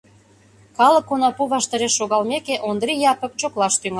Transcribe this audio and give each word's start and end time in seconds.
Калык 0.77 1.07
онапу 1.13 1.43
ваштареш 1.53 1.93
шогалмеке, 1.99 2.55
Ондри 2.69 2.93
Япык 3.11 3.33
чоклаш 3.39 3.73
тӱҥале. 3.77 3.89